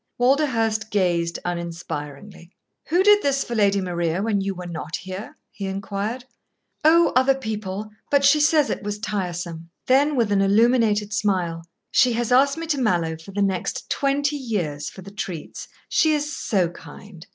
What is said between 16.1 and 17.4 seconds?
is so kind."